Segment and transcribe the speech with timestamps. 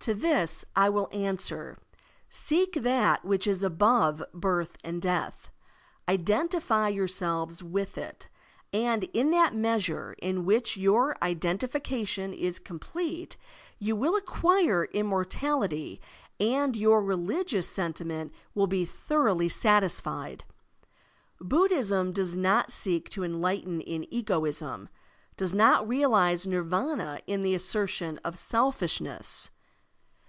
[0.00, 1.78] To this I will answer:
[2.30, 5.48] Seek that which is above birth and death,
[6.08, 8.28] identify yourselves with it,
[8.72, 13.36] and in that measure in which your identification is complete
[13.80, 16.00] you will acquire immortality,
[16.38, 20.44] and your religious sentiment will be thoroughly satisfied.
[21.40, 24.88] Buddhism does not seek enlightenment in egoism,
[25.36, 29.50] does not realize Nirvdna in the assertion of selfishness.